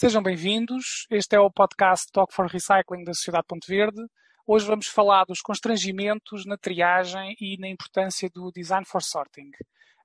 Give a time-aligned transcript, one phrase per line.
[0.00, 1.08] Sejam bem-vindos.
[1.10, 4.00] Este é o podcast Talk for Recycling da Sociedade Ponte Verde.
[4.46, 9.50] Hoje vamos falar dos constrangimentos na triagem e na importância do Design for Sorting.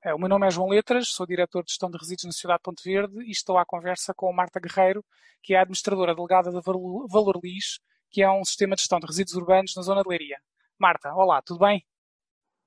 [0.04, 2.64] Eh, o meu nome é João Letras, sou diretor de gestão de resíduos na Sociedade
[2.64, 5.06] Ponte Verde e estou à conversa com a Marta Guerreiro,
[5.44, 7.80] que é a administradora delegada da Valor Lis,
[8.10, 10.40] que é um sistema de gestão de resíduos urbanos na zona de Leiria.
[10.80, 11.86] Marta, olá, tudo bem?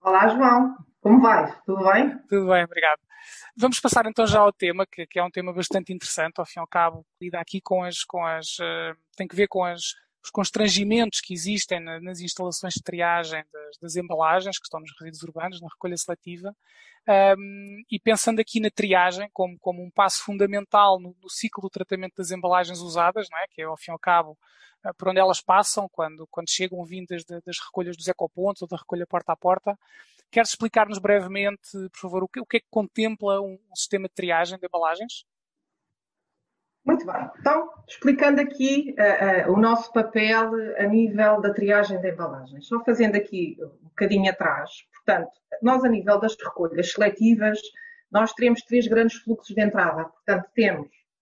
[0.01, 0.77] Olá, João.
[1.01, 1.53] Como vais?
[1.67, 2.19] Tudo bem?
[2.29, 3.01] Tudo bem, obrigado.
[3.57, 6.59] Vamos passar então já ao tema, que, que, é um tema bastante interessante, ao fim
[6.59, 9.95] e ao cabo, lida aqui com as, com as uh, tem que ver com as,
[10.27, 15.23] os constrangimentos que existem nas instalações de triagem das, das, embalagens, que estão nos resíduos
[15.23, 16.55] urbanos, na recolha seletiva,
[17.39, 21.71] um, e pensando aqui na triagem como, como um passo fundamental no, no, ciclo do
[21.71, 23.47] tratamento das embalagens usadas, não é?
[23.49, 24.37] que é, ao fim e ao cabo,
[24.85, 28.69] uh, por onde elas passam quando, quando chegam vindas de, das recolhas dos ecopontos ou
[28.69, 29.79] da recolha porta a porta.
[30.31, 34.09] Queres explicar-nos brevemente, por favor, o que, o que, é que contempla um, um sistema
[34.09, 35.25] de triagem de embalagens?
[36.87, 37.31] Muito bem.
[37.41, 42.69] Então, explicando aqui uh, uh, o nosso papel a nível da triagem de embalagens.
[42.69, 44.71] Só fazendo aqui um bocadinho atrás.
[44.95, 47.59] Portanto, nós a nível das recolhas seletivas,
[48.11, 50.05] nós teremos três grandes fluxos de entrada.
[50.05, 50.89] Portanto, temos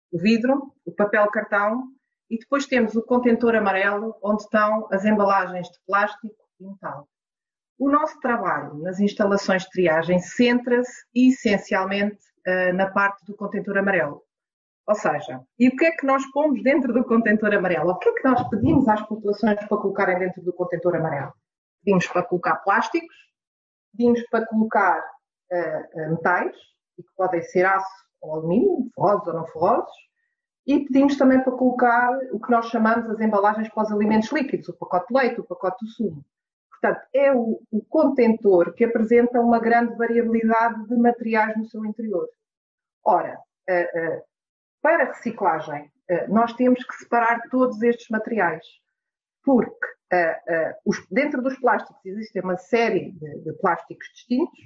[0.09, 1.83] o vidro, o papel cartão
[2.29, 7.09] e depois temos o contentor amarelo, onde estão as embalagens de plástico e metal.
[7.81, 14.21] O nosso trabalho nas instalações de triagem centra-se essencialmente uh, na parte do contentor amarelo.
[14.87, 17.89] Ou seja, e o que é que nós pomos dentro do contentor amarelo?
[17.89, 21.33] O que é que nós pedimos às populações para colocarem dentro do contentor amarelo?
[21.83, 23.15] Pedimos para colocar plásticos,
[23.97, 24.99] pedimos para colocar
[25.51, 26.55] uh, metais,
[26.95, 27.89] que podem ser aço
[28.21, 29.95] ou alumínio, ferrosos ou não ferrosos,
[30.67, 34.69] e pedimos também para colocar o que nós chamamos as embalagens para os alimentos líquidos,
[34.69, 36.23] o pacote de leite, o pacote de sumo.
[36.81, 42.27] Portanto, é o, o contentor que apresenta uma grande variabilidade de materiais no seu interior.
[43.05, 43.37] Ora,
[43.69, 44.23] uh, uh,
[44.81, 48.65] para reciclagem, eh, nós temos que separar todos estes materiais,
[49.43, 49.85] porque
[51.11, 54.59] dentro dos plásticos existe uma série de, plásticos distintos.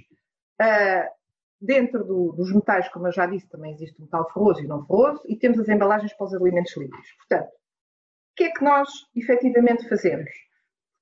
[1.60, 4.86] Dentro do, dos metais, como eu já disse, também existe o metal ferroso e não
[4.86, 7.12] ferroso, e temos as embalagens para os alimentos líquidos.
[7.18, 10.30] Portanto, o que é que nós efetivamente fazemos?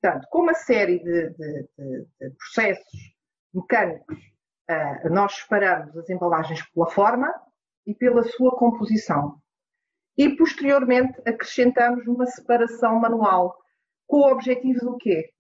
[0.04, 1.70] Portanto, com uma série de, de,
[2.20, 3.16] de processos
[3.54, 4.18] mecânicos,
[5.10, 7.34] nós separamos as embalagens pela forma,
[7.86, 9.38] e pela sua composição.
[10.18, 13.58] E posteriormente acrescentamos uma separação manual
[14.06, 15.32] com o objetivo do quê?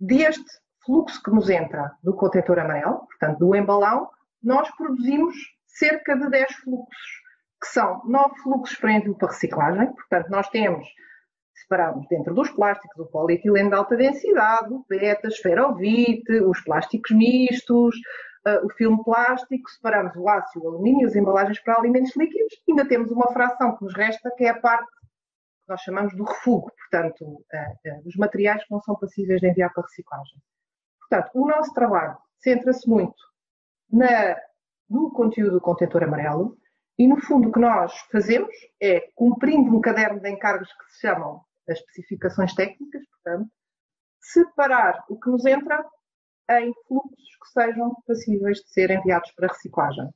[0.00, 0.44] Deste
[0.84, 4.10] fluxo que nos entra do contentor amarelo, portanto do embalão,
[4.42, 5.34] nós produzimos
[5.66, 7.22] cerca de 10 fluxos,
[7.60, 10.86] que são 9 fluxos para para reciclagem, portanto nós temos
[11.54, 17.10] separamos dentro dos plásticos o polietileno de alta densidade, o PET, a esferovite, os plásticos
[17.10, 17.96] mistos,
[18.46, 22.86] uh, o filme plástico, separamos o e o alumínio, as embalagens para alimentos líquidos, ainda
[22.88, 26.72] temos uma fração que nos resta, que é a parte que nós chamamos do refugo,
[26.90, 30.38] portanto, uh, uh, dos materiais que não são passíveis de enviar para reciclagem.
[31.00, 33.22] Portanto, o nosso trabalho centra-se muito
[33.90, 34.36] na,
[34.88, 36.56] no conteúdo do contentor amarelo,
[36.98, 41.00] e, no fundo, o que nós fazemos é, cumprindo um caderno de encargos que se
[41.00, 43.50] chamam as especificações técnicas, portanto,
[44.20, 45.84] separar o que nos entra
[46.50, 50.08] em fluxos que sejam passíveis de ser enviados para reciclagem.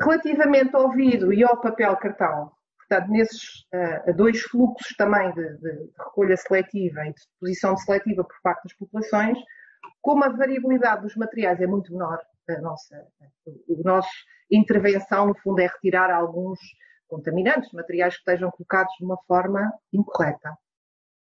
[0.00, 5.92] Relativamente ao vidro e ao papel cartão, portanto, nesses uh, dois fluxos também de, de,
[5.98, 9.38] recolha seletiva e de deposição seletiva por parte das populações,
[10.00, 14.08] como a variabilidade dos materiais é muito menor, a nossa, a nossa
[14.50, 16.58] intervenção, no fundo, é retirar alguns
[17.06, 20.56] contaminantes, materiais que estejam colocados de uma forma incorreta.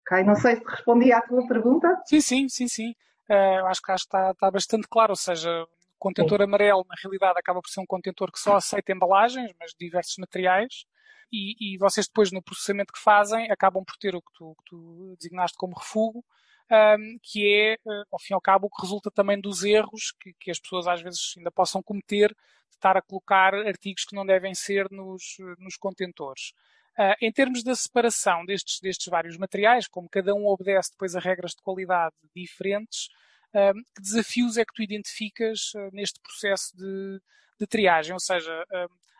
[0.02, 0.24] Okay?
[0.24, 2.00] Não sei se respondi à tua pergunta.
[2.06, 2.94] Sim, sim, sim, sim.
[3.28, 6.44] Uh, acho que, acho que está, está bastante claro, ou seja, o contentor Sim.
[6.44, 10.84] amarelo, na realidade, acaba por ser um contentor que só aceita embalagens, mas diversos materiais,
[11.32, 14.64] e, e, vocês depois, no processamento que fazem, acabam por ter o que tu, que
[14.70, 16.24] tu designaste como refugo,
[16.70, 20.12] um, que é, uh, ao fim e ao cabo, o que resulta também dos erros
[20.20, 24.14] que, que, as pessoas às vezes ainda possam cometer de estar a colocar artigos que
[24.14, 26.52] não devem ser nos, nos contentores.
[26.98, 31.20] Uh, em termos da separação destes, destes vários materiais, como cada um obedece depois a
[31.20, 33.08] regras de qualidade diferentes,
[33.54, 37.20] uh, que desafios é que tu identificas uh, neste processo de,
[37.58, 38.12] de, triagem?
[38.12, 38.52] Ou seja,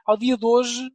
[0.05, 0.91] ao dia de hoje,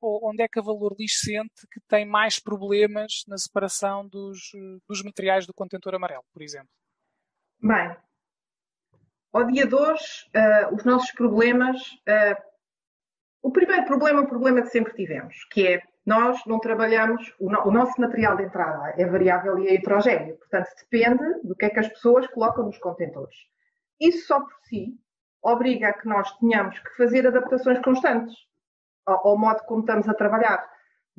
[0.00, 4.38] onde é que a Valor Lixo sente que tem mais problemas na separação dos,
[4.88, 6.68] dos materiais do contentor amarelo, por exemplo?
[7.60, 7.96] Bem,
[9.32, 10.28] ao dia de hoje,
[10.72, 11.78] os nossos problemas
[13.42, 17.50] o primeiro problema é um problema que sempre tivemos, que é nós não trabalhamos, o,
[17.50, 21.66] no, o, nosso material de entrada é variável e é heterogéneo, portanto depende do que
[21.66, 23.36] é que as pessoas colocam nos contentores.
[24.00, 24.98] Isso só por si
[25.42, 28.34] obriga a que nós tenhamos que fazer adaptações constantes
[29.08, 30.64] ao, ao modo como estamos a trabalhar.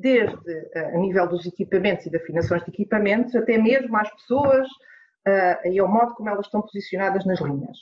[0.00, 4.66] desde a nível dos equipamentos e da afinações de equipamentos, até mesmo às pessoas
[5.64, 7.76] e ao modo como elas estão posicionadas nas linhas.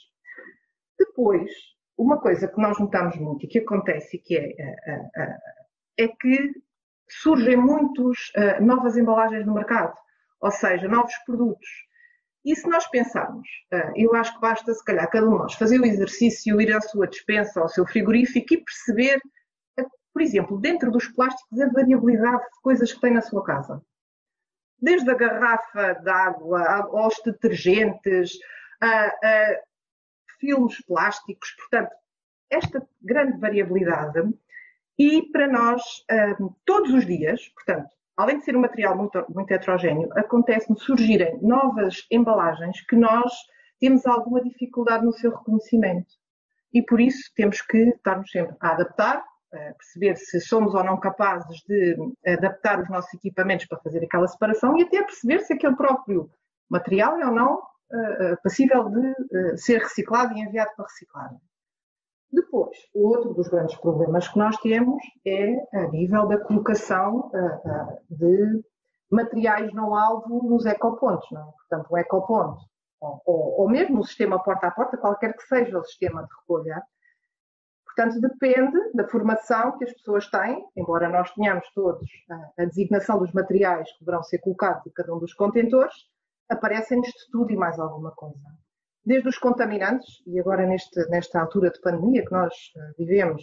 [0.98, 1.50] Depois,
[1.96, 4.52] uma coisa que nós notamos muito e que acontece que é,
[5.98, 6.50] é que
[7.08, 8.16] surgem muitas
[8.60, 9.94] novas embalagens no mercado,
[10.40, 11.68] ou seja, novos produtos.
[12.44, 13.48] E se nós pensarmos,
[13.94, 16.80] eu acho que basta, se calhar, cada um de nós fazer o exercício, ir à
[16.80, 19.20] sua despensa, ao seu frigorífico e perceber
[20.18, 23.80] por exemplo, dentro dos plásticos, a variabilidade de coisas que tem na sua casa.
[24.76, 26.60] Desde a garrafa de água
[26.92, 28.36] aos detergentes,
[28.80, 29.60] a, a
[30.40, 31.94] filmes plásticos, portanto,
[32.50, 34.34] esta grande variabilidade.
[34.98, 35.82] E para nós,
[36.40, 41.38] um, todos os dias, portanto, além de ser um material muito, muito heterogéneo, acontece-nos surgirem
[41.40, 43.32] novas embalagens que nós
[43.78, 46.12] temos alguma dificuldade no seu reconhecimento.
[46.74, 51.60] E por isso temos que estarmos sempre a adaptar, perceber se somos ou não capazes
[51.66, 51.96] de
[52.26, 56.30] adaptar os nossos equipamentos para fazer aquela separação e até perceber se aquele próprio
[56.68, 61.38] material é ou não uh, passível de ser reciclado e enviado para reciclagem.
[62.30, 67.30] Depois, outro dos grandes problemas que nós temos é a nível da colocação
[68.10, 68.62] de
[69.10, 71.26] materiais não alvo nos ecopontos.
[71.30, 71.44] Não é?
[71.44, 72.60] Portanto, o ecoponto,
[73.00, 76.28] ou, ou, ou mesmo o sistema porta a porta, qualquer que seja o sistema de
[76.40, 76.82] recolha,
[77.98, 83.18] Portanto, depende da formação que as pessoas têm, embora nós tenhamos todos a, a designação
[83.18, 85.92] dos materiais que deverão ser colocados em cada um dos contentores,
[86.48, 88.38] aparecem-nos de tudo e mais alguma coisa.
[89.04, 93.42] Desde os contaminantes, e agora neste, nesta altura de pandemia que nós uh, vivemos,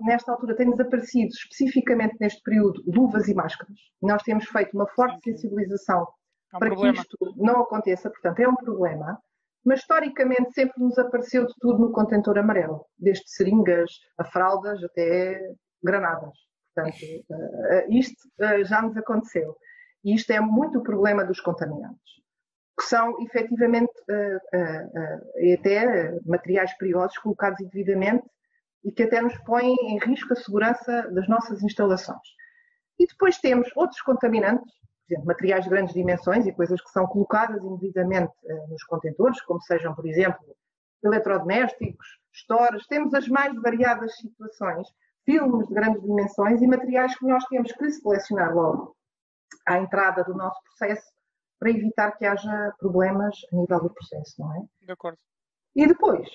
[0.00, 3.78] nesta altura têm-nos aparecido especificamente neste período luvas e máscaras.
[4.02, 6.04] Nós temos feito uma forte sensibilização
[6.52, 6.94] é um para problema.
[6.94, 9.20] que isto não aconteça, portanto é um problema
[9.64, 15.40] mas historicamente sempre nos apareceu de tudo no contentor amarelo, desde seringas a fraldas até
[15.82, 16.34] granadas.
[16.74, 16.96] Portanto,
[17.30, 19.56] uh, isto uh, já nos aconteceu.
[20.04, 22.12] E isto é muito o problema dos contaminantes,
[22.78, 23.92] que são efetivamente
[25.58, 28.24] até materiais perigosos colocados indevidamente
[28.84, 32.22] e que até nos põem em risco a segurança das nossas instalações.
[32.96, 34.72] E depois temos outros contaminantes
[35.12, 39.60] exemplo, materiais de grandes dimensões e coisas que são colocadas indevidamente uh, nos contentores, como
[39.62, 40.56] sejam, por exemplo,
[41.02, 44.88] eletrodomésticos, stores, temos as mais variadas situações,
[45.24, 48.96] filmes de grandes dimensões e materiais que nós temos que selecionar logo
[49.66, 51.12] à entrada do nosso processo
[51.58, 54.60] para evitar que haja problemas a nível do processo, não é?
[54.86, 55.18] De acordo.
[55.74, 56.28] E depois,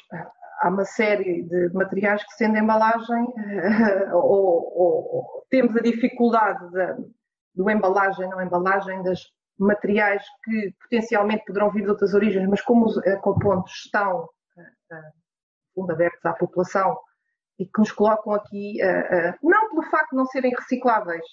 [0.62, 3.26] há uma série de materiais que, sendo embalagem,
[4.14, 7.06] ou, ou, ou temos a dificuldade de,
[7.56, 9.22] do embalagem, não embalagem, das
[9.60, 14.28] materiais que potencialmente poderão vir de outras origens, mas como os ecopontos estão
[14.98, 16.98] uh, abertos à população
[17.60, 18.80] e que nos colocam aqui,
[19.44, 21.24] não pelo facto de não serem recicláveis,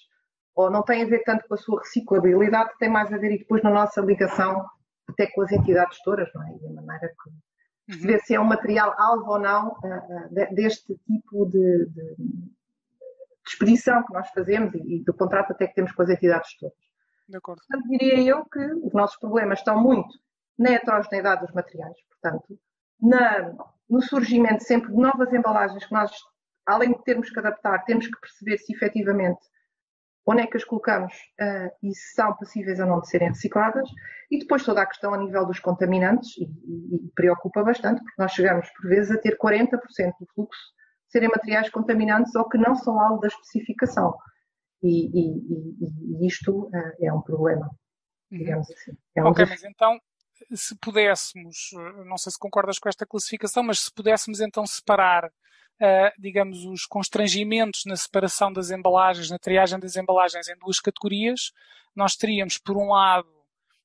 [0.55, 3.39] ou não tem a ver tanto com a sua reciclabilidade, tem mais a ver e
[3.39, 4.65] depois na nossa ligação
[5.09, 6.51] até com as entidades todas, não é?
[6.61, 7.31] E a maneira que
[7.87, 8.19] perceber uhum.
[8.19, 9.75] se é um material alvo ou não
[10.51, 12.15] deste tipo de de
[13.47, 16.77] expedição que nós fazemos e, e, do contrato até que temos com as entidades todas.
[17.27, 17.61] De acordo.
[17.67, 20.09] Portanto, diria eu que os nossos problemas estão muito
[20.57, 22.59] na heterogeneidade dos materiais, portanto,
[23.01, 23.53] na,
[23.89, 26.11] no surgimento sempre de novas embalagens que nós,
[26.65, 29.39] além de termos que adaptar, temos que perceber se efetivamente
[30.25, 33.89] onde é que as colocamos uh, e se são passíveis ou não de serem recicladas,
[34.29, 38.21] e depois toda a questão a nível dos contaminantes, e, e, e preocupa bastante, porque
[38.21, 39.79] nós chegamos por vezes a ter 40%
[40.19, 40.61] do fluxo
[41.11, 44.15] serem materiais contaminantes ou que não são alvo da especificação.
[44.81, 47.69] E, e, e isto uh, é um problema,
[48.31, 48.37] uhum.
[48.37, 48.91] digamos assim.
[49.15, 49.99] É um ok, mas então,
[50.53, 51.69] se pudéssemos,
[52.05, 56.85] não sei se concordas com esta classificação, mas se pudéssemos então separar, uh, digamos, os
[56.85, 61.51] constrangimentos na separação das embalagens, na triagem das embalagens em duas categorias,
[61.95, 63.29] nós teríamos, por um lado,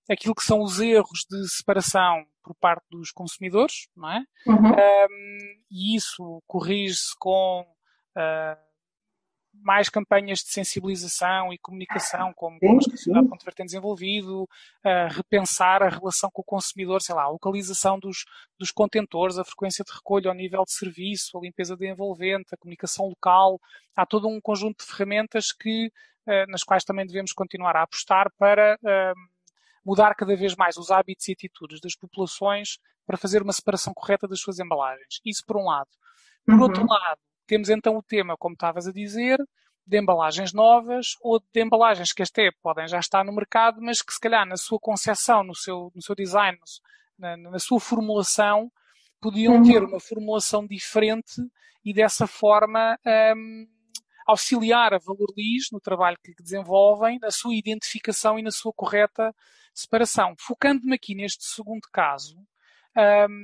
[0.08, 4.24] aquilo que são os erros de separação por parte dos consumidores, não é?
[4.46, 4.70] Uhum.
[4.70, 5.38] Um,
[5.68, 8.66] e isso corrige-se com uh,
[9.52, 15.08] mais campanhas de sensibilização e comunicação, como, como a Sociedade Ponte Verde tem desenvolvido, uh,
[15.10, 18.24] repensar a relação com o consumidor, sei lá, a localização dos,
[18.60, 22.56] dos contentores, a frequência de recolha, o nível de serviço, a limpeza de envolvente, a
[22.56, 23.58] comunicação local.
[23.96, 25.88] Há todo um conjunto de ferramentas que,
[26.28, 28.78] uh, nas quais também devemos continuar a apostar para
[29.86, 34.26] mudar cada vez mais os hábitos e atitudes das populações para fazer uma separação correta
[34.26, 35.20] das suas embalagens.
[35.24, 35.88] Isso por um lado.
[36.44, 36.62] Por uhum.
[36.62, 39.38] outro lado, temos então o tema, como estavas a dizer,
[39.86, 44.12] de embalagens novas ou de embalagens que até podem já estar no mercado, mas que
[44.12, 46.58] se calhar na sua concepção, no seu, no seu design,
[47.16, 48.68] na, na sua formulação,
[49.20, 49.62] podiam uhum.
[49.62, 51.40] ter uma formulação diferente
[51.84, 52.98] e dessa forma
[53.36, 53.66] um,
[54.26, 55.32] auxiliar a Valor
[55.70, 59.32] no trabalho que desenvolvem, na sua identificação e na sua correta
[59.80, 60.34] separação.
[60.38, 62.36] Focando-me aqui neste segundo caso,
[62.96, 63.42] um,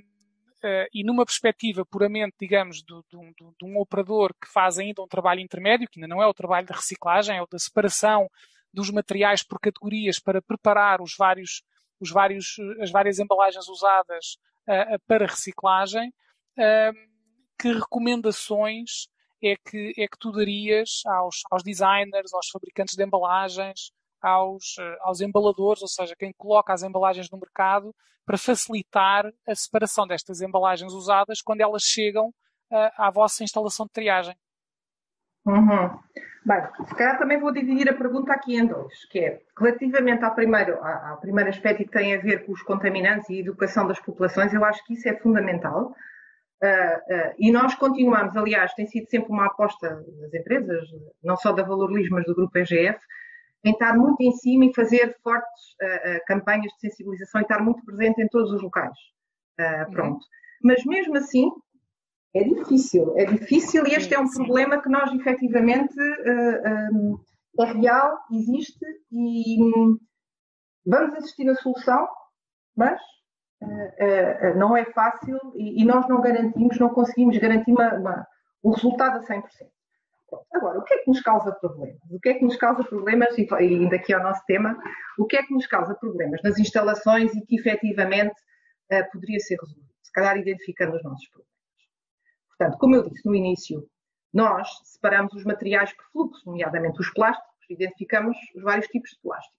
[0.65, 5.89] uh, e numa perspectiva puramente, digamos, de um operador que faz ainda um trabalho intermédio,
[5.89, 8.29] que ainda não é o trabalho de reciclagem, é o da separação
[8.73, 11.63] dos materiais por categorias para preparar os vários,
[12.01, 17.13] os vários, as várias embalagens usadas uh, para reciclagem, uh,
[17.59, 19.09] que recomendações
[19.45, 23.93] é que, é que tu darias aos, aos designers, aos fabricantes de embalagens,
[24.23, 29.55] aos, eh, aos embaladores, ou seja, quem coloca as embalagens no mercado, para facilitar a
[29.55, 34.37] separação destas embalagens usadas quando elas chegam uh, à vossa instalação de triagem.
[35.45, 35.91] Uhum.
[36.45, 40.35] Bem, se calhar também vou dividir a pergunta aqui em dois, que é relativamente ao
[40.35, 44.01] primeiro, ao primeiro aspecto que tem a ver com os contaminantes e a educação das
[44.01, 45.95] populações, eu acho que isso é fundamental.
[46.63, 50.89] Uh, uh, e nós continuamos, aliás, tem sido sempre uma aposta das empresas,
[51.23, 52.99] não só da Valor Lis, mas do Grupo EGF,
[53.65, 57.63] em estar muito em cima e fazer fortes uh, uh, campanhas de sensibilização e estar
[57.63, 58.97] muito presente em todos os locais.
[59.61, 60.15] Uh, pronto.
[60.15, 60.21] Uhum.
[60.65, 61.51] Mas mesmo assim,
[62.35, 64.45] é difícil, é difícil e este é um sim.
[64.45, 65.95] problema que nós efetivamente
[66.93, 67.19] um,
[67.61, 69.99] é real, existe e um,
[70.87, 72.09] vamos insistir na solução,
[72.77, 73.01] mas
[74.57, 78.27] não é fácil e, e, nós não garantimos, não conseguimos garantir uma, uma,
[78.63, 79.43] o resultado a 100%.
[80.53, 82.01] Agora, o que é que nos causa problemas?
[82.11, 84.77] O que é que nos causa problemas, e ainda aqui ao nosso tema,
[85.19, 88.35] o que é que nos causa problemas nas instalações e que efetivamente
[88.93, 89.93] uh, poderia ser resolvido?
[90.03, 91.53] Se calhar identificando os nossos problemas.
[92.49, 93.87] Portanto, como eu disse no início,
[94.33, 99.57] nós separamos os materiais por fluxo, nomeadamente os plásticos, identificamos os vários tipos de plástico.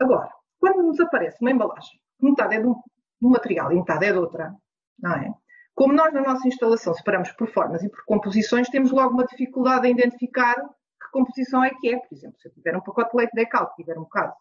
[0.00, 4.06] Agora, quando nos aparece uma embalagem, metade é de um, de um material e metade
[4.06, 4.54] é de outra,
[4.98, 5.32] não é?
[5.74, 9.86] Como nós na nossa instalação separamos por formas e por composições, temos logo uma dificuldade
[9.86, 11.98] em identificar que composição é que é.
[11.98, 14.32] Por exemplo, se eu tiver um pacote de leite decal, tiver um de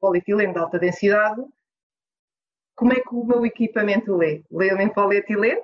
[0.00, 1.42] polietileno de alta densidade,
[2.74, 4.44] como é que o meu equipamento lê?
[4.50, 5.62] Lê-me em polietileno?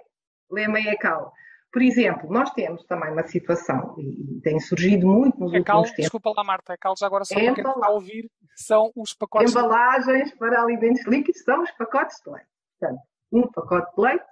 [0.50, 1.32] Lê-me em ecal?
[1.72, 6.04] Por exemplo, nós temos também uma situação, e tem surgido muito nos ecal, últimos tempos.
[6.04, 9.50] Desculpa lá, Marta, ecal já agora só para quem está a ouvir, são os pacotes...
[9.50, 12.48] Embalagens para alimentos líquidos são os pacotes de leite.
[12.78, 13.00] Portanto,
[13.32, 14.24] um pacote de leite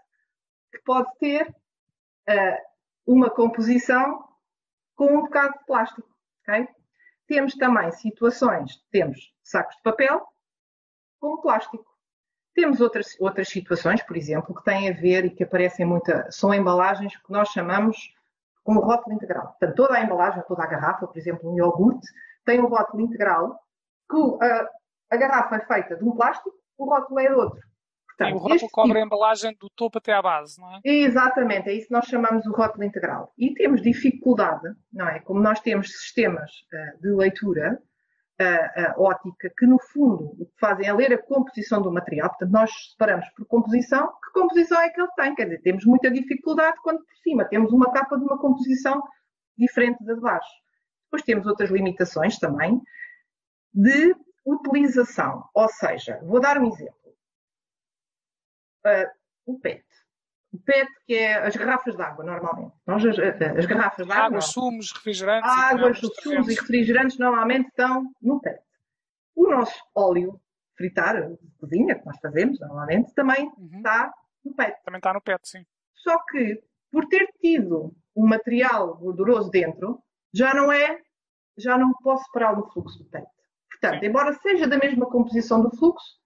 [0.73, 2.71] que pode ter uh,
[3.07, 4.29] uma composição
[4.95, 6.09] com um bocado de plástico.
[6.43, 6.69] Okay?
[7.27, 10.27] Temos também situações, temos sacos de papel
[11.21, 11.85] com plástico.
[12.55, 16.53] Temos outras, outras situações, por exemplo, que têm a ver e que aparecem muito, são
[16.53, 18.12] embalagens que nós chamamos
[18.65, 19.49] com o rótulo integral.
[19.49, 22.07] Portanto, toda a embalagem, toda a garrafa, por exemplo, um iogurte,
[22.45, 23.59] tem um rótulo integral,
[24.11, 24.69] que a,
[25.11, 27.61] a garrafa é feita de um plástico, o rótulo é de outro.
[28.21, 29.03] Portanto, e o rótulo cobre tipo...
[29.03, 30.81] a embalagem do topo até à base, não é?
[30.85, 33.33] Exatamente, é isso que nós chamamos o rótulo integral.
[33.39, 35.21] E temos dificuldade, não é?
[35.21, 37.81] Como nós temos sistemas uh, de leitura
[38.41, 42.29] uh, uh, ótica que, no fundo, o que fazem é ler a composição do material.
[42.29, 44.09] Portanto, nós separamos por composição.
[44.09, 45.35] Que composição é que ele tem?
[45.35, 49.03] Quer dizer, temos muita dificuldade quando por cima temos uma capa de uma composição
[49.57, 50.50] diferente da de baixo.
[51.05, 52.81] Depois temos outras limitações também
[53.73, 55.45] de utilização.
[55.55, 57.00] Ou seja, vou dar um exemplo
[58.87, 59.11] uh,
[59.47, 59.85] o PET.
[60.53, 62.75] O PET, que é as garrafas de água, normalmente.
[62.87, 64.27] Nós, as, as garrafas de água.
[64.27, 65.51] Águas, sumos, refrigerantes.
[65.51, 68.61] Águas, sumos e refrigerantes normalmente estão no PET.
[69.35, 70.41] O nosso óleo
[70.77, 73.71] fritar, de cozinha, que nós fazemos normalmente, também uhum.
[73.77, 74.13] está
[74.45, 74.83] no PET.
[74.83, 75.67] Também está no PET, sim.
[75.95, 81.01] Só que, por ter tido um material gorduroso dentro, já não é,
[81.57, 83.27] já não posso separar no fluxo do PET.
[83.71, 84.07] Portanto, sim.
[84.07, 86.19] embora seja da mesma composição do fluxo,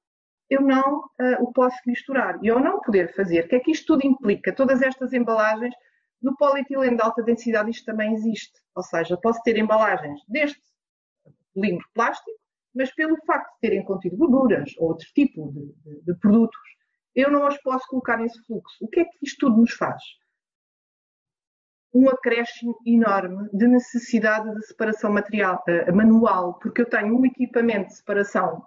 [0.50, 2.38] eu não uh, o posso misturar.
[2.42, 4.54] E ao não poder fazer, o que é que isto tudo implica?
[4.54, 5.74] Todas estas embalagens,
[6.22, 8.60] no polietileno de alta densidade isto também existe.
[8.74, 10.62] Ou seja, posso ter embalagens deste
[11.54, 12.38] polímero plástico,
[12.74, 16.58] mas pelo facto de terem contido gorduras ou outro tipo de, de, de produtos,
[17.14, 18.76] eu não as posso colocar nesse fluxo.
[18.80, 20.02] O que é que isto tudo nos faz?
[21.94, 27.86] um acréscimo enorme de necessidade de separação material, uh, manual, porque eu tenho um equipamento
[27.86, 28.66] de separação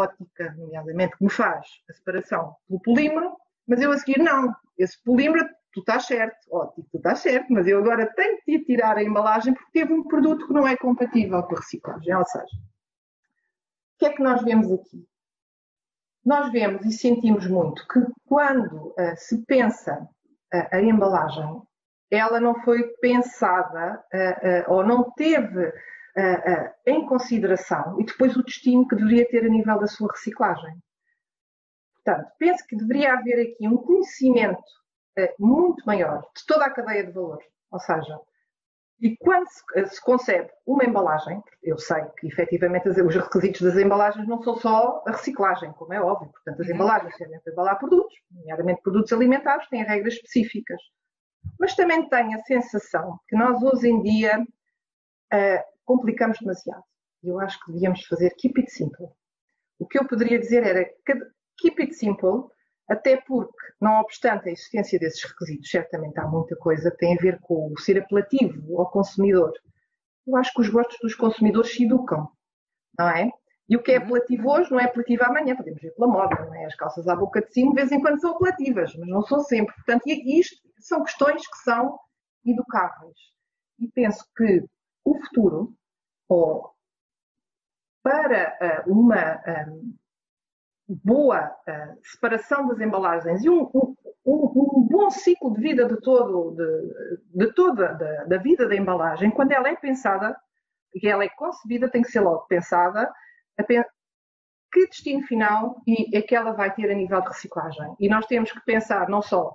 [0.00, 4.54] ótica, nomeadamente, que me faz a separação pelo polímero, mas eu a seguir não.
[4.78, 8.96] Esse polímero, tu estás certo, ótico, tu estás certo, mas eu agora tenho que tirar
[8.96, 12.14] a embalagem porque teve um produto que não é compatível com a reciclagem.
[12.14, 15.06] Ou seja, o que é que nós vemos aqui?
[16.24, 20.08] Nós vemos e sentimos muito que quando uh, se pensa
[20.54, 21.62] uh, a embalagem,
[22.10, 25.72] ela não foi pensada uh, ou não teve
[26.86, 30.80] em consideração e depois o destino que deveria ter a nível da sua reciclagem.
[32.04, 34.62] Portanto, penso que deveria haver aqui um conhecimento
[35.18, 37.38] uh, muito maior de toda a cadeia de valor,
[37.70, 38.18] ou seja,
[39.00, 44.26] E quando se, se, concebe uma embalagem, eu sei que efetivamente os requisitos das embalagens
[44.28, 46.30] não são só a reciclagem, como é óbvio.
[46.30, 46.74] Portanto, as uhum.
[46.74, 50.80] embalagens servem para embalar produtos, nomeadamente produtos alimentares, têm regras específicas.
[51.58, 56.84] Mas também tenho a sensação que nós hoje em dia uh, complicamos demasiado.
[57.20, 59.08] E eu acho que devíamos fazer keep it simple.
[59.76, 60.88] O que eu poderia dizer era
[61.58, 62.44] keep it simple,
[62.88, 67.20] até porque, não obstante a existência desses requisitos, certamente há muita coisa que tem a
[67.20, 69.52] ver com o ser apelativo ao consumidor.
[70.24, 72.28] Eu acho que os gostos dos consumidores se educam,
[72.96, 73.28] não é?
[73.68, 74.04] E o que é uhum.
[74.04, 76.66] apelativo hoje não é apelativo amanhã, podemos ver pela moda, não é?
[76.66, 79.40] As calças à boca de cima, de vez em quando são apelativas, mas não são
[79.40, 79.74] sempre.
[79.74, 81.98] Portanto, isto são questões que são
[82.46, 83.18] educáveis.
[83.80, 84.64] E penso que
[85.04, 85.74] o futuro,
[86.30, 86.72] ou
[88.02, 89.94] para uh, uma um,
[90.88, 96.52] boa uh, separação das embalagens e um, um, um, bom ciclo de vida de todo,
[96.52, 100.36] de, de toda da, da, vida da embalagem, quando ela é pensada,
[100.94, 103.12] e ela é concebida, tem que ser logo pensada,
[104.72, 105.82] que destino final
[106.14, 107.94] é que ela vai ter a nível de reciclagem.
[107.98, 109.54] E nós temos que pensar não só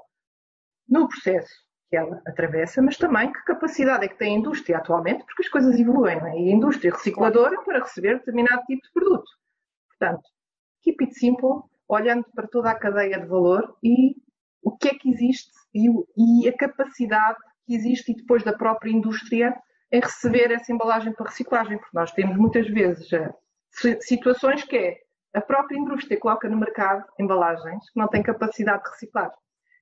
[0.87, 5.23] no processo que ela atravessa, mas também que capacidade é que tem a indústria atualmente,
[5.25, 6.39] porque as coisas evoluem, é?
[6.39, 9.31] E a indústria recicladora para receber determinado tipo de produto.
[9.89, 10.23] Portanto,
[10.81, 14.15] keep it simple, olhando para toda a cadeia de valor e
[14.63, 15.87] o que é que existe e,
[16.17, 19.55] e a capacidade que existe e depois da própria indústria
[19.91, 23.33] em receber essa embalagem para reciclagem, porque nós temos muitas vezes eh,
[24.01, 24.97] situações que é
[25.33, 29.31] a própria indústria coloca no mercado embalagens que não têm capacidade de reciclar.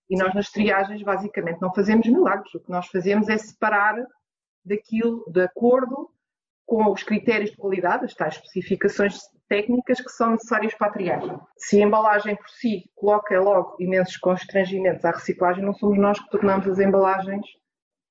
[0.10, 2.54] E nós nas triagens basicamente não fazemos milagres.
[2.54, 3.96] O que nós fazemos é separar
[4.66, 6.10] daquilo, de acordo
[6.66, 9.20] com os critérios de qualidade, as tais especificações
[9.50, 11.40] técnicas que são necessárias para a triagem.
[11.58, 16.30] Se a embalagem por si coloca logo imensos constrangimentos à reciclagem, não somos nós que
[16.30, 17.46] tornamos as embalagens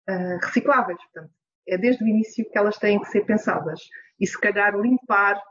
[0.08, 0.98] uh, recicláveis.
[1.12, 1.32] Portanto,
[1.66, 3.80] é desde o início que elas têm que ser pensadas.
[4.20, 5.42] E se calhar limpar uh,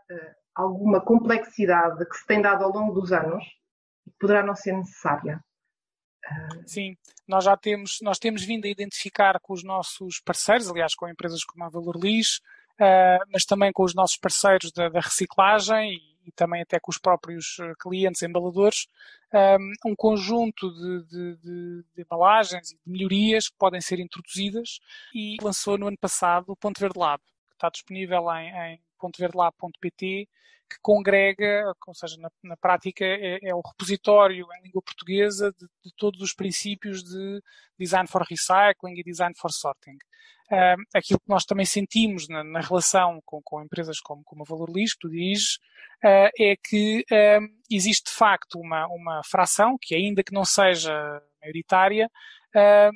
[0.56, 3.44] alguma complexidade que se tem dado ao longo dos anos
[4.20, 5.44] poderá não ser necessária.
[6.66, 6.96] Sim,
[7.28, 11.44] nós já temos, nós temos vindo a identificar com os nossos parceiros, aliás, com empresas
[11.44, 12.38] como a Valor Lis,
[12.80, 16.92] uh, mas também com os nossos parceiros da, da reciclagem e, e, também até com
[16.92, 18.86] os próprios eh, clientes embaladores,
[19.34, 19.58] um, ah,
[19.88, 24.80] um conjunto de, de, de, de, embalagens e de melhorias que podem ser introduzidas
[25.16, 30.30] e lançou no ano passado o Ponto Verde Lab, que está disponível em, em pontoverdelab.pt
[30.72, 35.66] que congrega, ou seja, na, na prática é, é, o repositório em língua portuguesa de,
[35.84, 37.42] de, todos os princípios de
[37.78, 39.98] design for recycling e design for sorting.
[40.52, 44.46] Uh, aquilo que nós também sentimos na, na relação com, com, empresas como, como a
[44.46, 45.56] Valor Lixo, tu dizes,
[46.04, 50.94] uh, é que uh, existe de facto uma, uma fração, que ainda que não seja
[51.42, 52.10] maioritária,
[52.54, 52.92] de,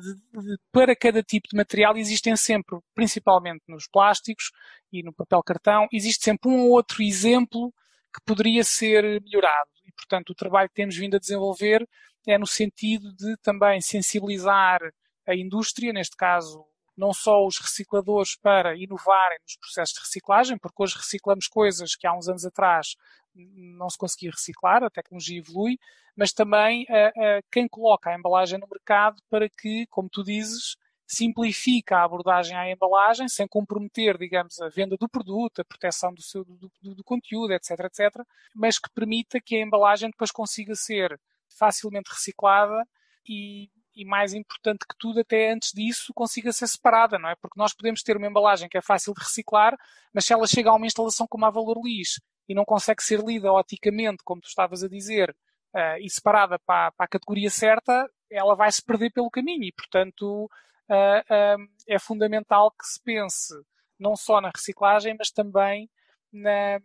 [0.00, 4.50] de, para cada tipo de material existem sempre, principalmente nos plásticos
[4.92, 7.72] e no papel cartão, existe sempre um ou outro exemplo
[8.12, 9.70] que poderia ser melhorado.
[9.84, 11.86] E, portanto, o trabalho que temos vindo a desenvolver
[12.26, 14.80] é no sentido de também sensibilizar
[15.26, 16.64] a indústria, neste caso,
[16.96, 22.06] não só os recicladores para inovarem nos processos de reciclagem, porque hoje reciclamos coisas que
[22.06, 22.94] há uns anos atrás
[23.34, 25.78] não se conseguia reciclar, a tecnologia evolui,
[26.16, 30.76] mas também uh, uh, quem coloca a embalagem no mercado para que, como tu dizes,
[31.06, 36.22] simplifica a abordagem à embalagem sem comprometer, digamos, a venda do produto, a proteção do,
[36.22, 40.74] seu, do, do, do conteúdo, etc, etc, mas que permita que a embalagem depois consiga
[40.74, 41.18] ser
[41.58, 42.86] facilmente reciclada
[43.28, 47.36] e, e mais importante que tudo, até antes disso, consiga ser separada, não é?
[47.36, 49.76] Porque nós podemos ter uma embalagem que é fácil de reciclar,
[50.14, 53.20] mas se ela chega a uma instalação como a Valor Lis e não consegue ser
[53.20, 55.34] lida oticamente, como tu estavas a dizer,
[55.74, 59.72] uh, e separada para, para, a categoria certa, ela vai se perder pelo caminho e,
[59.72, 63.54] portanto, uh, é fundamental que se pense
[63.98, 65.88] não só na reciclagem, mas também
[66.32, 66.80] na,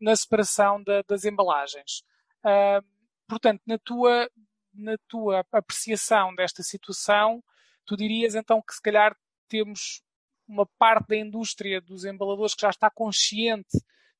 [0.00, 2.02] na separação da, das embalagens.
[3.28, 4.30] portanto, na tua,
[4.72, 7.42] na tua apreciação desta situação,
[7.84, 9.14] tu dirias então que se calhar
[9.48, 10.02] temos
[10.48, 13.78] uma parte da indústria dos embaladores que já está consciente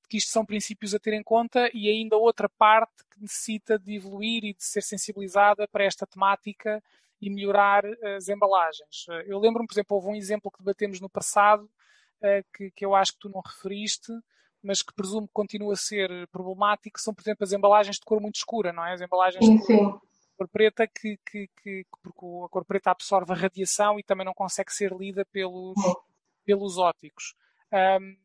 [0.08, 3.96] que isto são princípios a ter em conta e ainda outra parte que necessita de
[3.96, 6.82] evoluir e de ser sensibilizada para esta temática
[7.20, 9.06] e melhorar eh, as embalagens.
[9.08, 11.68] Eh, eu lembro-me, por exemplo, houve um exemplo que debatemos no passado
[12.22, 14.12] eh, que, que eu acho que tu não referiste,
[14.62, 18.20] mas que presumo que continua a ser problemático, são, por exemplo, as embalagens de cor
[18.20, 18.92] muito escura, não é?
[18.92, 19.66] As embalagens sim, de
[20.36, 24.34] cor preta que, que, que, porque a cor preta absorve a radiação e também não
[24.34, 25.76] consegue ser lida pelos,
[26.44, 27.34] pelos óticos.
[27.72, 28.16] Um,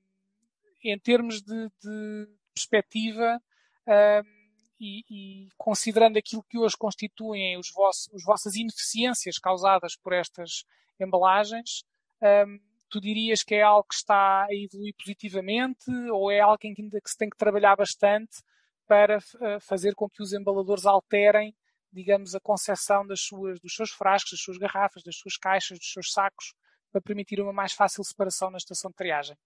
[0.89, 3.41] em termos de, de perspectiva
[3.87, 4.41] um,
[4.79, 10.65] e, e, considerando aquilo que hoje constituem os vossos, as vossas ineficiências causadas por estas
[10.99, 11.83] embalagens,
[12.21, 16.67] um, tu dirias que é algo que está a evoluir positivamente ou é algo que
[16.67, 18.41] ainda que se tem que trabalhar bastante
[18.87, 21.55] para uh, fazer com que os embaladores alterem,
[21.93, 25.91] digamos, a concepção das suas, dos seus frascos, das suas garrafas, das suas caixas, dos
[25.91, 26.53] seus sacos,
[26.91, 29.37] para permitir uma mais fácil separação na estação de triagem?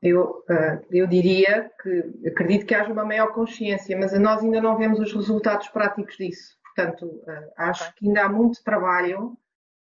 [0.00, 4.78] Eu, uh, eu diria que acredito que haja uma maior consciência, mas nós ainda não
[4.78, 6.56] vemos os resultados práticos disso.
[6.62, 7.94] Portanto, uh, acho okay.
[7.96, 9.36] que ainda há muito trabalho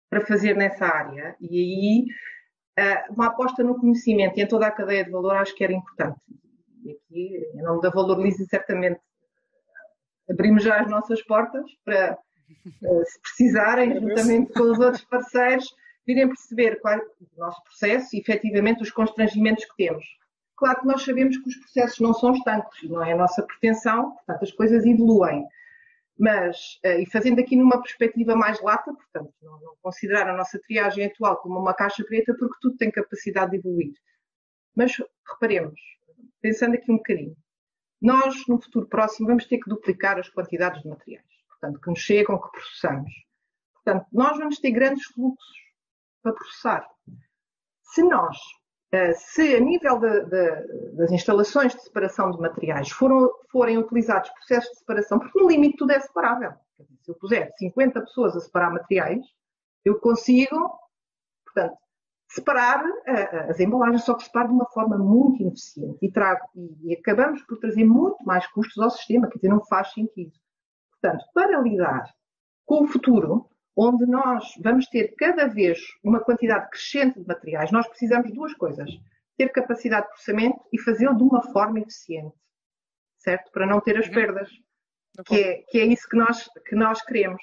[0.09, 2.07] para fazer nessa área e
[2.79, 5.65] aí uh, uma aposta no conhecimento e em toda a cadeia de valor acho que
[5.65, 6.21] era importante.
[6.85, 9.01] E aqui, em nome da Valorize, certamente
[10.31, 12.17] abrimos já as nossas portas para,
[13.05, 15.67] se precisarem, juntamente com os outros parceiros,
[16.07, 20.05] virem perceber qual o nosso processo e, efetivamente, os constrangimentos que temos.
[20.57, 24.13] Claro que nós sabemos que os processos não são estancos, não é a nossa pretensão,
[24.13, 25.45] portanto, as coisas evoluem.
[26.17, 30.61] Mas, eh, e fazendo aqui numa perspectiva mais lata, portanto, não, não considerar a nossa
[30.61, 33.95] triagem atual como uma caixa preta, porque tudo tem capacidade de evoluir.
[34.77, 34.93] Mas,
[35.29, 35.81] reparemos,
[36.41, 37.37] pensando aqui um bocadinho,
[38.01, 41.99] nós, no futuro próximo, vamos ter que duplicar as quantidades de materiais, portanto, que nos
[41.99, 43.11] chegam, que processamos.
[43.73, 45.64] Portanto, nós vamos ter grandes fluxos
[46.25, 46.89] para processar.
[47.83, 48.37] Se nós,
[48.91, 54.31] eh, se a nível de, de, das instalações de separação de materiais foram, forem utilizados
[54.31, 56.53] processos de separação, porque no limite tudo é separável.
[57.03, 59.25] Se eu puser 50 pessoas a separar materiais,
[59.85, 60.71] eu consigo,
[61.45, 61.77] portanto,
[62.29, 66.41] separar uh, as embalagens, só que separo de uma forma muito ineficiente e, trago,
[66.83, 70.33] e, acabamos por trazer muito mais custos ao sistema, quer dizer, não faz sentido.
[70.91, 72.11] Portanto, para lidar
[72.65, 77.87] com o futuro, onde nós vamos ter cada vez uma quantidade crescente de materiais, nós
[77.89, 78.89] precisamos de duas coisas.
[79.37, 82.37] Ter capacidade de processamento e fazê-lo de uma forma eficiente,
[83.19, 83.51] certo?
[83.51, 84.15] Para não ter as uhum.
[84.15, 84.49] perdas,
[85.27, 87.43] que é, que é isso que nós, que nós queremos.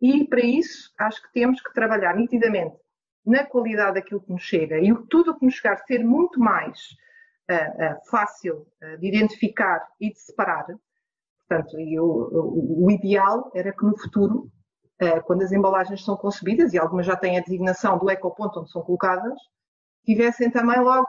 [0.00, 2.76] E para isso, acho que temos que trabalhar nitidamente
[3.24, 6.78] na qualidade daquilo que nos chega e tudo o que nos chegar ser muito mais
[7.50, 10.66] uh, uh, fácil uh, de identificar e de separar.
[11.46, 14.50] Portanto, o, o, o ideal era que no futuro
[15.24, 18.82] quando as embalagens são concebidas, e algumas já têm a designação do ecoponto onde são
[18.82, 19.38] colocadas,
[20.04, 21.08] tivessem também logo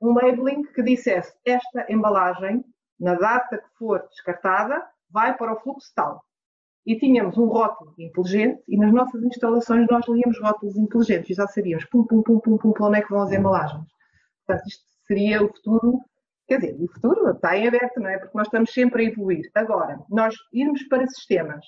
[0.00, 2.64] um labeling que dissesse esta embalagem,
[2.98, 6.22] na data que for descartada, vai para o fluxo tal.
[6.86, 11.46] E tínhamos um rótulo inteligente e nas nossas instalações nós líamos rótulos inteligentes e já
[11.46, 13.86] sabíamos pum, pum, pum, pum, pum, pum, onde é que vão as embalagens.
[14.46, 16.00] Portanto, isto seria o futuro,
[16.46, 18.18] quer dizer, o futuro está em aberto, não é?
[18.18, 19.50] Porque nós estamos sempre a evoluir.
[19.54, 21.64] Agora, nós irmos para sistemas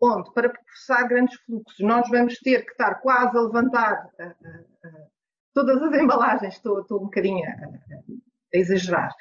[0.00, 4.88] onde, para processar grandes fluxos, nós vamos ter que estar quase a levantar uh, uh,
[4.88, 5.10] uh,
[5.54, 9.14] todas as embalagens, estou, estou um bocadinho a, a, exagerar,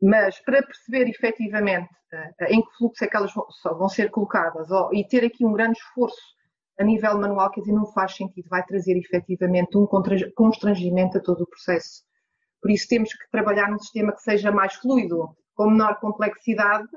[0.00, 1.88] mas para perceber efetivamente
[2.48, 3.46] em que fluxo é que elas vão,
[3.78, 6.20] vão ser colocadas e ter aqui um grande esforço
[6.78, 9.86] a nível manual, quer dizer, não faz sentido, vai trazer efetivamente um
[10.34, 12.02] constrangimento a todo o processo.
[12.60, 16.88] Por isso temos que trabalhar num sistema que seja mais fluido, com menor complexidade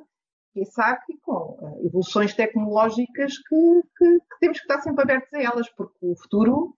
[0.56, 5.42] e saque com uh, evoluções tecnológicas que, que, que, temos que estar sempre abertos a
[5.42, 6.76] elas, porque o futuro,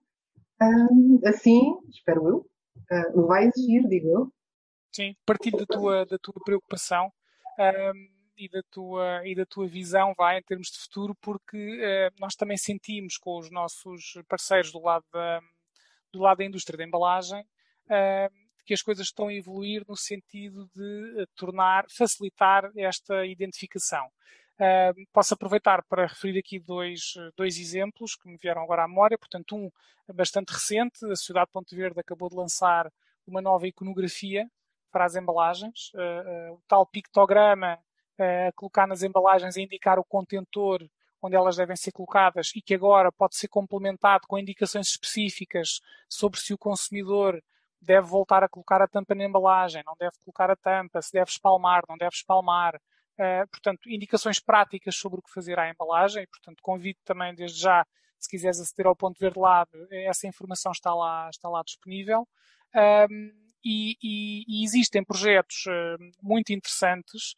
[0.60, 4.32] um, assim, espero eu, uh, o vai exigir, digo eu.
[4.92, 7.12] Sim, partindo da tua, da tua preocupação
[7.58, 12.14] um, e, da tua, e da tua visão, vai, em termos de futuro, porque uh,
[12.18, 15.40] nós também sentimos com os nossos parceiros do lado da,
[16.12, 17.44] do lado da indústria da embalagem
[18.68, 24.06] que as coisas estão a evoluir no sentido de eh, tornar, facilitar esta identificação.
[24.60, 29.16] Uh, posso aproveitar para referir aqui dois, dois exemplos que me vieram agora à memória.
[29.16, 29.70] Portanto, um
[30.12, 32.92] bastante recente, a Sociedade Ponte Verde acabou de lançar
[33.26, 34.46] uma nova iconografia
[34.92, 35.90] para as embalagens.
[35.94, 37.78] Uh, uh, o tal pictograma
[38.18, 40.86] a colocar nas embalagens a indicar o contentor
[41.22, 46.38] onde elas devem ser colocadas e que agora pode ser complementado com indicações específicas sobre
[46.38, 47.42] se o consumidor
[47.80, 51.30] deve voltar a colocar a tampa na embalagem, não deve colocar a tampa, se deve
[51.30, 52.76] espalmar, não deve espalmar.
[53.14, 56.26] Uh, portanto, indicações práticas sobre o que fazer à embalagem.
[56.28, 57.84] Portanto, convido também desde já,
[58.18, 62.26] se quiseres aceder ao Ponto Verde Lab, essa informação está lá, está lá disponível.
[62.74, 67.34] Um, e, e, e, existem projetos uh, muito interessantes,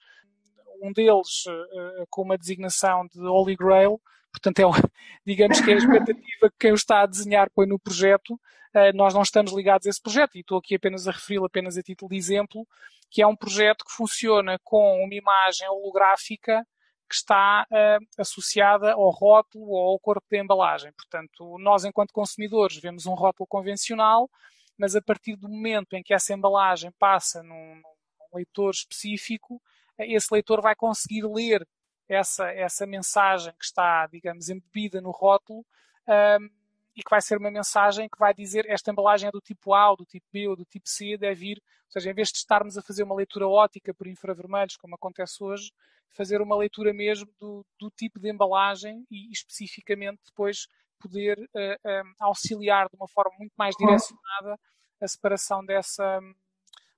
[0.82, 4.00] um deles uh, com uma designação de Holy Grail,
[4.32, 4.64] portanto, é,
[5.26, 8.38] digamos que é a expectativa que quem o está a desenhar põe no projeto,
[8.72, 11.76] eh, nós não estamos ligados a esse projeto e estou aqui apenas a referi-lo apenas
[11.76, 12.66] a título de exemplo,
[13.10, 16.64] que é um projeto que funciona com uma imagem holográfica
[17.08, 20.92] que está uh, associada ao rótulo ou ao corpo da embalagem.
[20.92, 24.30] Portanto, nós, enquanto consumidores, vemos um rótulo convencional,
[24.78, 29.60] mas a partir do momento em que essa embalagem passa num, num leitor específico,
[29.98, 31.66] esse leitor vai conseguir ler
[32.10, 35.64] essa, essa mensagem que está, digamos, embebida no rótulo
[36.08, 36.50] um,
[36.96, 39.90] e que vai ser uma mensagem que vai dizer esta embalagem é do tipo A,
[39.90, 42.38] ou do tipo B, ou do tipo C, deve ir, ou seja, em vez de
[42.38, 45.72] estarmos a fazer uma leitura ótica por infravermelhos, como acontece hoje,
[46.10, 50.66] fazer uma leitura mesmo do, do tipo de embalagem e especificamente depois
[50.98, 54.58] poder uh, eh, um, eh, auxiliar de uma forma muito mais direcionada
[55.00, 56.20] a separação dessa,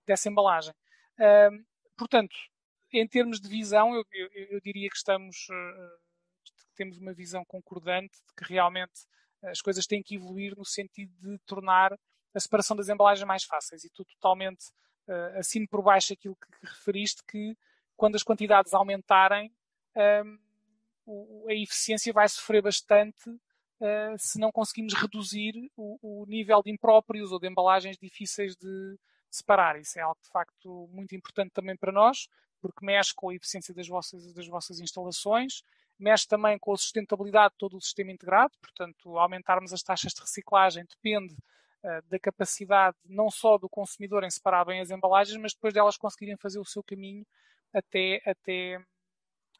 [0.07, 0.72] dessa embalagem.
[1.18, 1.62] Uh,
[1.96, 2.35] portanto,
[3.00, 6.00] em termos de visão, eu, eu, eu diria que estamos, uh,
[6.74, 9.07] temos uma visão concordante de que realmente
[9.44, 11.92] as coisas têm que evoluir no sentido de tornar
[12.35, 13.85] a separação das embalagens mais fáceis.
[13.85, 14.68] E tu totalmente
[15.09, 17.57] uh, assino por baixo aquilo que, que, referiste, que
[17.96, 19.52] quando as quantidades aumentarem,
[19.96, 20.38] um,
[21.05, 26.70] o, a eficiência vai sofrer bastante uh, se não conseguimos reduzir o, o, nível de
[26.70, 28.98] impróprios ou de embalagens difíceis de
[29.31, 29.78] separar.
[29.78, 32.28] Isso é algo de facto muito importante também para nós,
[32.62, 35.62] porque mexe com a eficiência das vossas, das vossas instalações,
[35.98, 40.20] mexe também com a sustentabilidade de todo o sistema integrado, portanto, aumentarmos as taxas de
[40.20, 45.53] reciclagem depende uh, da capacidade não só do consumidor em separar bem as embalagens, mas
[45.53, 47.27] depois delas conseguirem fazer o seu caminho
[47.75, 48.79] até, até,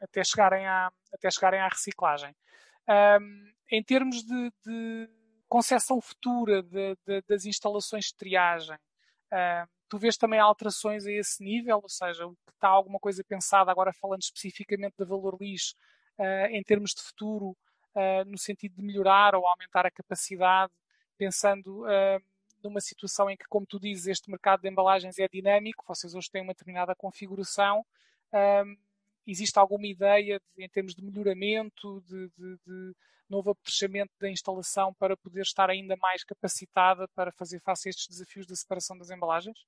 [0.01, 2.35] até, chegarem, à, até chegarem à reciclagem.
[2.88, 5.11] Um, em termos de, de
[5.49, 8.77] concepção futura de, de, das instalações de triagem,
[9.92, 12.24] tu vês também alterações a esse nível, ou seja,
[12.55, 15.74] está alguma coisa pensada, agora falando especificamente da Valor Lixo,
[16.18, 17.50] uh, em termos de futuro,
[17.94, 20.72] uh, no sentido de melhorar ou aumentar a capacidade,
[21.18, 22.24] pensando uh,
[22.64, 26.31] numa situação em que, como tu dizes, este mercado de embalagens é dinâmico, vocês hoje
[26.31, 27.85] têm uma determinada configuração.
[29.26, 32.96] existe alguma ideia, de, em termos de melhoramento, de, de, de
[33.28, 38.09] novo apetrechamento da instalação para poder estar ainda mais capacitada para fazer face a estes
[38.09, 39.59] desafios da separação das embalagens?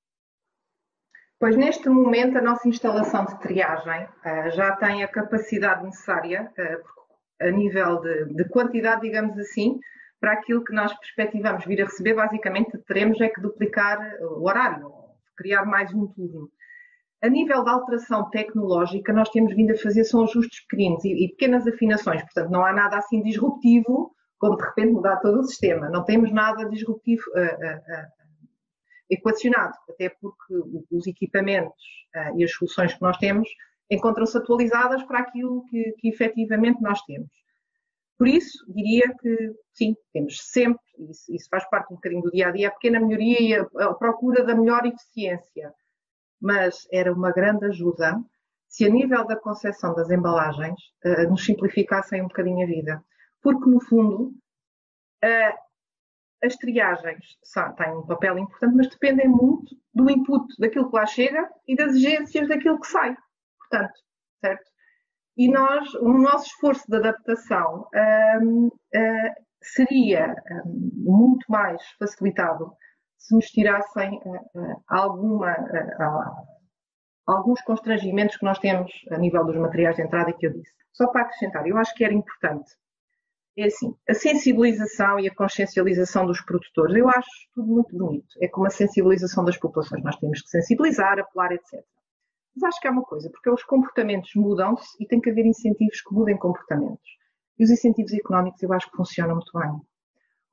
[1.39, 7.45] Pois neste momento a nossa instalação de triagem uh, já tem a capacidade necessária, uh,
[7.45, 9.77] a nível de, de, quantidade, digamos assim,
[10.19, 14.89] para aquilo que nós perspectivamos vir a receber, basicamente teremos é que duplicar o horário,
[15.35, 16.49] criar mais um turno.
[17.21, 21.29] A nível da alteração tecnológica, nós temos vindo a fazer são ajustes pequenos e, e
[21.31, 25.89] pequenas afinações, portanto não há nada assim disruptivo, como de repente mudar todo o sistema.
[25.89, 28.24] Não temos nada disruptivo uh,
[29.09, 30.53] equacionado, até porque
[30.91, 31.83] os equipamentos
[32.15, 33.47] uh, e as soluções que nós temos
[33.89, 37.29] encontram-se atualizadas para aquilo que, que efetivamente nós temos.
[38.17, 42.47] Por isso, diria que sim, temos sempre, isso, isso faz parte um bocadinho do dia
[42.47, 45.73] a dia, a pequena melhoria e a, a procura da melhor eficiência.
[46.41, 48.17] Mas era uma grande ajuda
[48.67, 53.03] se a nível da concepção das embalagens uh, nos simplificassem um bocadinho a vida.
[53.41, 54.33] Porque, no fundo,
[55.23, 55.64] uh,
[56.45, 57.25] as triagens
[57.77, 61.91] têm um papel importante, mas dependem muito do input daquilo que lá chega e das
[61.91, 63.15] exigências daquilo que sai.
[63.59, 63.93] Portanto,
[64.39, 64.69] certo?
[65.37, 67.87] E nós, o nosso esforço de adaptação
[68.41, 68.71] um, uh, hum,
[69.61, 70.33] seria
[70.65, 72.71] um, muito mais facilitado
[73.17, 75.53] se nos tirassem uh, uh, alguma,
[77.27, 80.71] alguns constrangimentos que nós temos a nível dos materiais de entrada que eu disse.
[80.93, 82.71] Só para acrescentar, eu acho que era importante
[83.57, 88.27] é assim, a sensibilização e a consciencialização dos produtores, eu acho tudo muito bonito.
[88.41, 90.03] É como a sensibilização das populações.
[90.03, 91.81] Nós temos que sensibilizar, apelar, etc.
[92.55, 96.01] Mas acho que há uma coisa, porque os comportamentos mudam-se e tem que haver incentivos
[96.01, 97.07] que mudem comportamentos.
[97.57, 99.81] E os incentivos económicos eu acho que funcionam muito bem.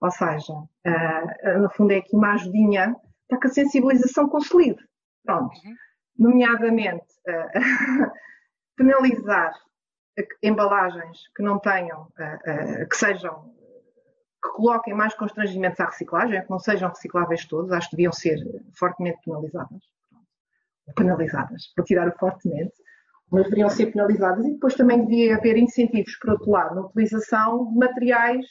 [0.00, 2.94] Ou seja, uh, no fundo é aqui uma ajudinha
[3.28, 4.82] para que a sensibilização consolide.
[5.24, 5.52] Pronto.
[5.64, 5.74] Uhum.
[6.18, 8.10] Nomeadamente, uh,
[8.76, 9.52] penalizar
[10.42, 13.50] embalagens que não tenham, uh, uh, que sejam,
[14.42, 18.38] que coloquem mais constrangimentos à reciclagem, que não sejam recicláveis todos, acho que deviam ser
[18.78, 19.82] fortemente penalizadas.
[20.96, 22.74] Penalizadas, para tirar o fortemente,
[23.30, 27.72] mas deveriam ser penalizadas e depois também devia haver incentivos, por outro lado, na utilização
[27.72, 28.44] de materiais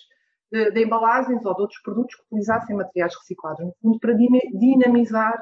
[0.51, 5.39] de, de embalagens ou de outros produtos que utilizassem materiais reciclados, no fundo, para dinamizar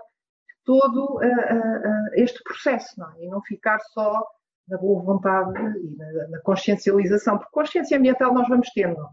[0.65, 3.23] todo uh, este processo, não é?
[3.23, 4.23] e não ficar só
[4.69, 9.09] na boa vontade e na, na, consciencialização, porque consciência ambiental nós vamos tendo,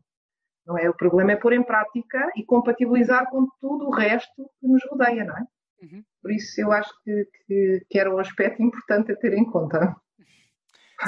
[0.66, 0.88] não é?
[0.88, 5.24] O problema é pôr em prática e compatibilizar com tudo o resto que nos rodeia,
[5.24, 5.44] não é?
[5.82, 6.04] Uhum.
[6.22, 9.96] Por isso eu acho que, que, que, era um aspecto importante a ter em conta.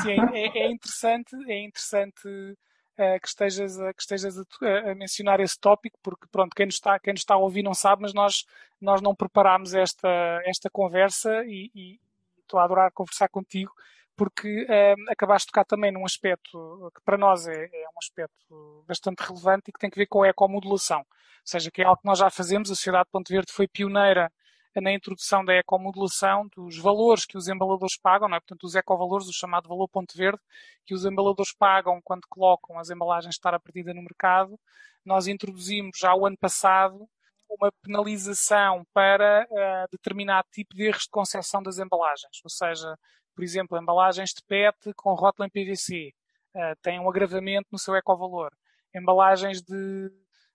[0.03, 5.59] Sim, é, é interessante, é interessante uh, que estejas, que estejas a, a, mencionar esse
[5.59, 8.45] tópico, porque pronto, quem nos, está, quem nos está a ouvir não sabe, mas nós,
[8.81, 10.09] nós não preparámos esta,
[10.45, 12.01] esta conversa e, e
[12.41, 13.73] estou a adorar conversar contigo
[14.19, 18.85] porque um, acabaste de tocar também num aspecto que para nós é, é, um aspecto
[18.87, 20.99] bastante relevante e que tem que ver com a ecomodulação.
[20.99, 21.05] Ou
[21.45, 24.31] seja, que é algo que nós já fazemos, a Sociedade de Verde foi pioneira
[24.75, 28.41] na introdução da ecomodulação dos valores que os embaladores pagam, não é?
[28.41, 30.41] portanto, os ecovalores, o chamado valor ponto verde,
[30.85, 34.59] que os embaladores pagam quando colocam as embalagens de estar a perdida no mercado.
[35.05, 37.09] Nós introduzimos já o ano passado
[37.49, 42.41] uma penalização para uh, determinado tipo de erros de concepção das embalagens.
[42.45, 42.95] Ou seja,
[43.39, 46.13] por exemplo, embalagens de PET com rótulo em PVC
[46.57, 48.51] uh, têm um agravamento no seu ecovalor.
[48.93, 50.11] Embalagens de,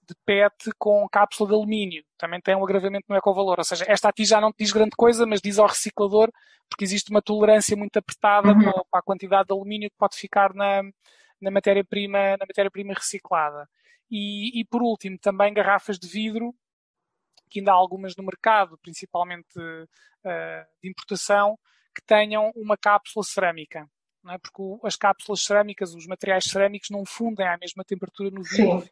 [0.06, 3.56] de PET com cápsula de alumínio também têm um agravamento no ecovalor.
[3.58, 6.30] Ou seja, esta aqui já não diz grande coisa, mas diz ao reciclador
[6.70, 8.62] porque existe uma tolerância muito apertada uhum.
[8.62, 10.84] para, para, a quantidade de alumínio que pode ficar na,
[11.40, 13.66] na matéria-prima na matéria-prima reciclada.
[14.12, 16.54] E, e, por último, também garrafas de vidro
[17.50, 21.58] que ainda há algumas no mercado, principalmente uh, de importação,
[21.94, 23.90] que tenham uma cápsula cerâmica.
[24.30, 24.38] É?
[24.38, 28.90] Porque as cápsulas cerâmicas, os materiais cerâmicos, não fundem à mesma temperatura no vidro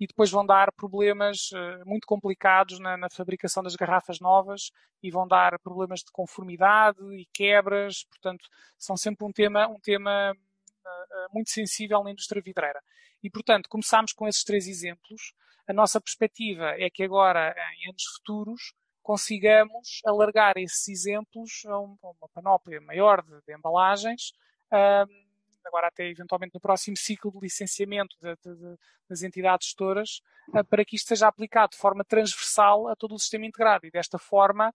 [0.00, 4.70] e depois vão dar problemas uh, muito complicados na, na, fabricação das garrafas novas
[5.02, 8.04] e vão dar problemas de conformidade e quebras.
[8.04, 12.80] Portanto, são sempre um tema, um tema uh, muito sensível na indústria vidreira.
[13.22, 15.34] E, portanto, começámos com esses três exemplos
[15.66, 22.28] a nossa perspectiva é que agora, em anos futuros, consigamos alargar esses exemplos a uma
[22.32, 24.32] panóplia maior de, de embalagens,
[24.72, 25.24] um,
[25.66, 28.76] agora até eventualmente no próximo ciclo de licenciamento de, de,
[29.08, 33.18] das entidades gestoras, uh, para que isto seja aplicado de forma transversal a todo o
[33.18, 33.86] sistema integrado.
[33.86, 34.70] E desta forma,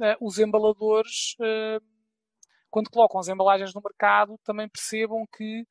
[0.00, 1.84] uh, os embaladores, uh,
[2.70, 5.66] quando colocam as embalagens no mercado, também percebam que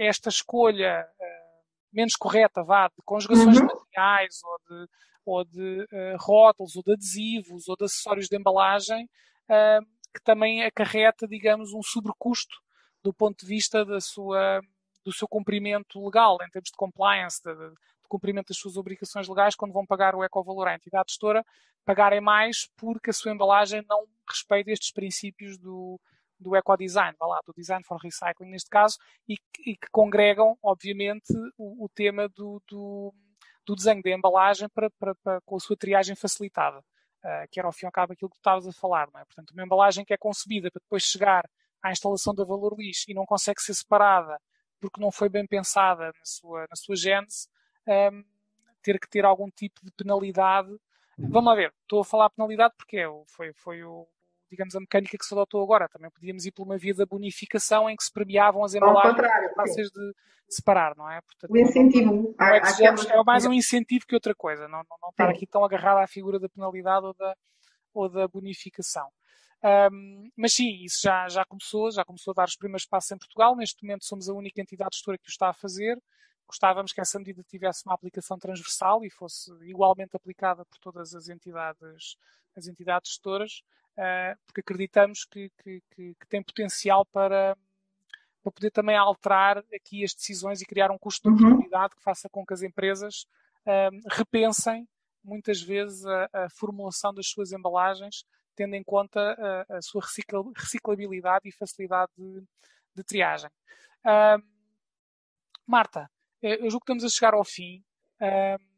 [0.00, 1.06] esta escolha
[1.92, 3.66] menos correta, vá, de conjugações uhum.
[3.66, 4.90] de materiais ou de,
[5.26, 9.84] ou de uh, rótulos ou de adesivos ou de acessórios de embalagem, uh,
[10.14, 12.56] que também acarreta, digamos, um sobrecusto
[13.02, 14.60] do ponto de vista da sua,
[15.04, 19.28] do seu cumprimento legal, em termos de compliance, de, de, de cumprimento das suas obrigações
[19.28, 21.44] legais, quando vão pagar o ecovalor à entidade gestora,
[21.84, 26.00] pagarem mais porque a sua embalagem não respeita estes princípios do,
[26.38, 29.34] do ecodesign, do design for recycling neste caso, e,
[29.64, 33.14] e que congregam, obviamente, o, o tema do, do,
[33.66, 37.68] do, desenho da embalagem para, para, para, com a sua triagem facilitada, uh, que era
[37.68, 39.24] ao fim e ao cabo aquilo que tu estavas a falar, não é?
[39.24, 41.48] Portanto, uma embalagem que é concebida para depois chegar
[41.82, 44.40] à instalação da valor lixo e não consegue ser separada
[44.80, 47.48] porque não foi bem pensada na sua, na sua gênese,
[47.86, 48.24] um,
[48.82, 50.68] ter que ter algum tipo de penalidade.
[51.18, 54.06] Vamos lá ver, estou a falar penalidade porque é, foi, foi o,
[54.50, 55.88] digamos, a mecânica que se adotou agora.
[55.88, 59.16] Também podíamos ir por uma via da bonificação em que se premiavam as embalagens
[59.54, 60.12] fáceis de
[60.48, 61.20] separar, não é?
[61.22, 62.12] Portanto, o incentivo.
[62.12, 64.68] Não, não é, é, mais um incentivo que outra coisa.
[64.68, 67.36] Não, não, não estar aqui tão agarrado à figura da penalidade ou da,
[67.92, 69.08] ou da bonificação.
[69.62, 73.18] Um, mas sim, isso já, já começou, já começou a dar os primeiros passos em
[73.18, 73.56] Portugal.
[73.56, 76.00] Neste momento somos a única entidade gestora que o está a fazer.
[76.46, 81.28] Gostávamos que essa medida tivesse uma aplicação transversal e fosse igualmente aplicada por todas as
[81.28, 82.16] entidades,
[82.56, 83.62] as entidades gestoras.
[83.98, 87.56] Eh, porque acreditamos que, que, que, que, tem potencial para,
[88.42, 91.48] para poder também alterar aqui as decisões e criar um custo de uhum.
[91.48, 91.98] oportunidade uhum.
[91.98, 93.26] que faça com que as empresas
[93.66, 94.86] um, repensem
[95.24, 99.20] muitas vezes a, a, formulação das suas embalagens, tendo em conta
[99.68, 100.02] a, a sua
[100.54, 102.44] reciclabilidade e facilidade de,
[102.94, 103.50] de triagem.
[104.04, 104.56] Um,
[105.66, 106.08] Marta,
[106.42, 107.82] eh, eu julgo que estamos a chegar ao fim.
[108.20, 108.75] Um,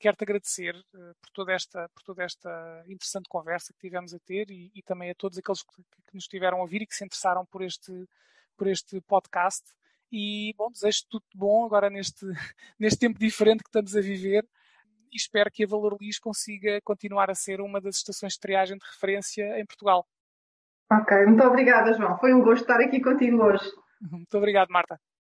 [0.00, 4.50] quero-te agradecer uh, por, toda esta, por toda esta interessante conversa que tivemos a ter
[4.50, 7.04] e, e também a todos aqueles que, que, nos tiveram a ouvir e que se
[7.04, 8.08] interessaram por este,
[8.56, 9.64] por este podcast.
[10.10, 12.26] E, bom, desejo tudo de bom agora neste,
[12.78, 14.44] neste tempo diferente que estamos a viver
[15.12, 18.78] e espero que a Valor Lis consiga continuar a ser uma das estações de triagem
[18.78, 20.06] de referência em Portugal.
[20.90, 22.18] Ok, muito obrigada, João.
[22.18, 23.64] Foi um gosto estar aqui contigo hoje.
[24.00, 24.98] Muito obrigado, Marta.